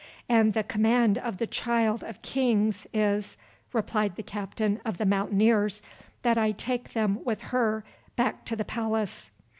[0.27, 3.37] "And the command of the Child of Kings is,"
[3.71, 5.83] replied the captain of the Mountaineers,
[6.23, 7.83] "that I take them with her
[8.15, 9.29] back to the palace."